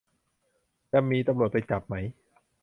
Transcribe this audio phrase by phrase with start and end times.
[0.91, 1.95] จะมีตำรวจไปจับไหม